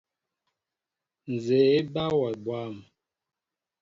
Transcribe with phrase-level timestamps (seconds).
[1.33, 2.75] Nzѐe eba wɛ bwȃm.